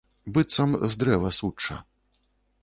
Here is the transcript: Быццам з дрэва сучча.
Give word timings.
Быццам 0.37 0.71
з 0.95 1.01
дрэва 1.03 1.29
сучча. 1.41 1.79